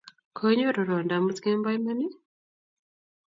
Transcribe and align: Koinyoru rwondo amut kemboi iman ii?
Koinyoru 0.37 0.79
rwondo 0.87 1.13
amut 1.15 1.37
kemboi 1.43 1.75
iman 1.77 1.99
ii? 2.05 2.15